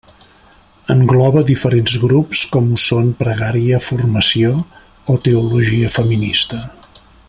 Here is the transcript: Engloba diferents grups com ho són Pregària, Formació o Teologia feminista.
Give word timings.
Engloba 0.93 1.43
diferents 1.49 1.99
grups 2.05 2.41
com 2.55 2.71
ho 2.71 2.79
són 2.85 3.13
Pregària, 3.21 3.83
Formació 3.91 4.57
o 5.17 5.23
Teologia 5.29 5.97
feminista. 6.01 6.65